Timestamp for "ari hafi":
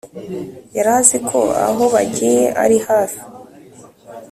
2.63-3.21